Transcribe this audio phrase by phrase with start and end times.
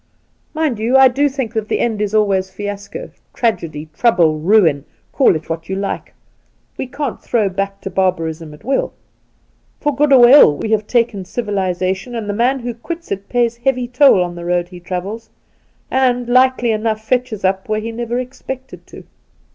[0.55, 5.35] Mind you, I do think that the end is always fiasco— tragedy, trouble, ruin, call
[5.35, 6.15] it what you like.
[6.75, 8.93] We can't throw back to barbarism at will.
[9.79, 13.57] For good or ill we have taken civilization, and the man who quits it pays
[13.57, 15.29] heavy toll on the road he travels,
[15.91, 19.03] and, likely enough, fetches up where he never expected to.'